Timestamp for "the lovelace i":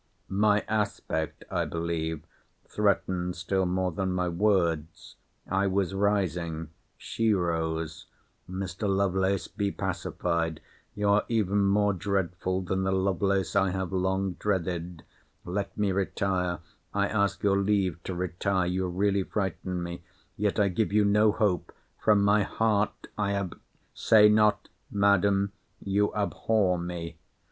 12.81-13.69